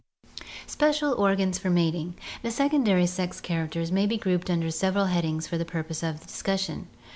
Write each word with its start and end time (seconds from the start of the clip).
Special 0.65 1.13
Organs 1.13 1.59
for 1.59 1.69
Mating.— 1.69 2.15
The 2.41 2.49
secondary 2.49 3.05
sex 3.05 3.39
characters 3.39 3.91
may 3.91 4.07
be 4.07 4.17
grouped 4.17 4.49
under 4.49 4.71
several 4.71 5.05
headings 5.05 5.45
for 5.45 5.59
the 5.59 5.63
purpose 5.63 6.01
of 6.01 6.25
discussion. 6.25 6.87